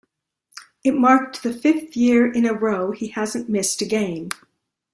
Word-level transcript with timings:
It 0.83 0.95
marked 0.95 1.43
the 1.43 1.53
fifth 1.53 1.95
year 1.95 2.25
in 2.25 2.43
a 2.47 2.55
row 2.55 2.89
he 2.89 3.09
hasn't 3.09 3.49
missed 3.49 3.83
a 3.83 3.85
game. 3.85 4.29